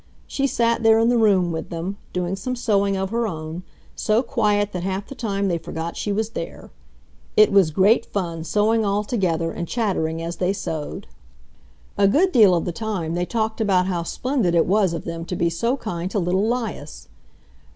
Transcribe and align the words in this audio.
She 0.25 0.47
sat 0.47 0.81
there 0.81 0.97
in 0.97 1.09
the 1.09 1.17
room 1.19 1.51
with 1.51 1.69
them, 1.69 1.97
doing 2.11 2.35
some 2.35 2.55
sewing 2.55 2.97
of 2.97 3.11
her 3.11 3.27
own, 3.27 3.61
so 3.95 4.23
quiet 4.23 4.71
that 4.71 4.81
half 4.81 5.05
the 5.05 5.13
time 5.13 5.47
they 5.47 5.59
forgot 5.59 5.95
she 5.95 6.11
was 6.11 6.31
there. 6.31 6.71
It 7.37 7.51
was 7.51 7.69
great 7.69 8.07
fun, 8.07 8.43
sewing 8.43 8.83
all 8.83 9.03
together 9.03 9.51
and 9.51 9.67
chattering 9.67 10.19
as 10.19 10.37
they 10.37 10.53
sewed. 10.53 11.05
A 11.99 12.07
good 12.07 12.31
deal 12.31 12.55
of 12.55 12.65
the 12.65 12.71
time 12.71 13.13
they 13.13 13.27
talked 13.27 13.61
about 13.61 13.85
how 13.85 14.01
splendid 14.01 14.55
it 14.55 14.65
was 14.65 14.93
of 14.93 15.05
them 15.05 15.23
to 15.25 15.35
be 15.35 15.51
so 15.51 15.77
kind 15.77 16.09
to 16.09 16.17
little 16.17 16.49
'Lias. 16.49 17.07